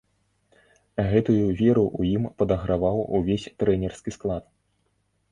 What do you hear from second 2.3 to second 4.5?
падаграваў увесь трэнерскі склад.